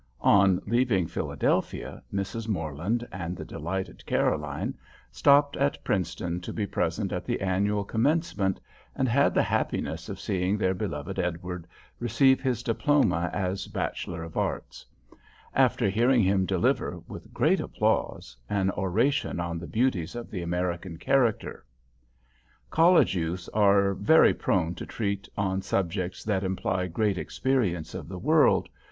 On 0.25 0.59
leaving 0.65 1.05
Philadelphia, 1.05 2.01
Mrs. 2.11 2.47
Morland 2.47 3.07
and 3.11 3.37
the 3.37 3.45
delighted 3.45 4.03
Caroline 4.07 4.73
stopped 5.11 5.55
at 5.55 5.83
Princeton 5.83 6.41
to 6.41 6.51
be 6.51 6.65
present 6.65 7.13
at 7.13 7.23
the 7.23 7.39
annual 7.39 7.83
commencement, 7.83 8.59
and 8.95 9.07
had 9.07 9.35
the 9.35 9.43
happiness 9.43 10.09
of 10.09 10.19
seeing 10.19 10.57
their 10.57 10.73
beloved 10.73 11.19
Edward 11.19 11.67
receive 11.99 12.41
his 12.41 12.63
diploma 12.63 13.29
as 13.31 13.67
bachelor 13.67 14.23
of 14.23 14.37
arts; 14.37 14.87
after 15.53 15.87
hearing 15.87 16.23
him 16.23 16.47
deliver, 16.47 16.97
with 17.07 17.31
great 17.31 17.59
applause, 17.59 18.35
an 18.49 18.71
oration 18.71 19.39
on 19.39 19.59
the 19.59 19.67
beauties 19.67 20.15
of 20.15 20.31
the 20.31 20.41
American 20.41 20.97
character. 20.97 21.63
College 22.71 23.13
youths 23.15 23.47
are 23.49 23.93
very 23.93 24.33
prone 24.33 24.73
to 24.73 24.85
treat 24.87 25.29
on 25.37 25.61
subjects 25.61 26.23
that 26.23 26.43
imply 26.43 26.87
great 26.87 27.19
experience 27.19 27.93
of 27.93 28.07
the 28.07 28.17
world. 28.17 28.67